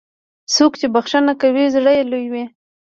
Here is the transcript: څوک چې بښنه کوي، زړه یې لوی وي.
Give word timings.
څوک 0.55 0.73
چې 0.79 0.87
بښنه 0.95 1.33
کوي، 1.41 1.65
زړه 1.75 1.91
یې 1.97 2.03
لوی 2.11 2.25
وي. 2.33 2.45